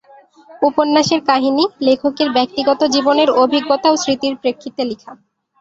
উপন্যাসের 0.61 1.21
কাহিনী 1.29 1.63
লেখকের 1.81 2.29
ব্যক্তিগত 2.31 2.81
জীবনের 2.93 3.29
অভিজ্ঞতা 3.43 3.87
ও 3.91 3.99
স্মৃতির 4.03 4.33
প্রেক্ষিতে 4.41 4.81
লিখা। 4.85 5.11